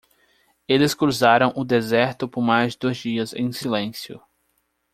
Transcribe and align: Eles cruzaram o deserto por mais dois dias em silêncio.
Eles 0.67 0.95
cruzaram 0.95 1.53
o 1.55 1.63
deserto 1.63 2.27
por 2.27 2.41
mais 2.41 2.75
dois 2.75 2.97
dias 2.97 3.33
em 3.35 3.51
silêncio. 3.51 4.19